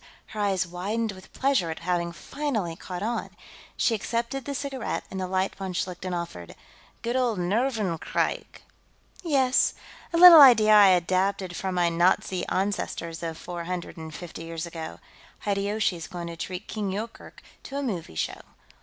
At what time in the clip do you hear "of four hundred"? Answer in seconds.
13.21-13.95